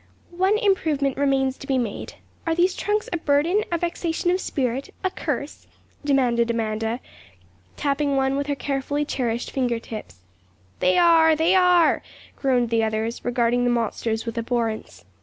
'One 0.31 0.57
improvement 0.57 1.15
remains 1.15 1.59
to 1.59 1.67
be 1.67 1.77
made. 1.77 2.15
Are 2.47 2.55
these 2.55 2.73
trunks 2.75 3.07
a 3.13 3.17
burden, 3.17 3.63
a 3.71 3.77
vexation 3.77 4.31
of 4.31 4.41
spirit, 4.41 4.91
a 5.03 5.11
curse?' 5.11 5.67
demanded 6.03 6.49
Amanda, 6.49 6.99
tapping 7.77 8.15
one 8.15 8.35
with 8.35 8.47
her 8.47 8.55
carefully 8.55 9.05
cherished 9.05 9.51
finger 9.51 9.77
tips. 9.77 10.21
'They 10.79 10.97
are! 10.97 11.35
they 11.35 11.53
are!' 11.53 12.01
groaned 12.35 12.71
the 12.71 12.83
others, 12.83 13.23
regarding 13.23 13.63
the 13.63 13.69
monsters 13.69 14.25
with 14.25 14.39
abhorrence. 14.39 15.05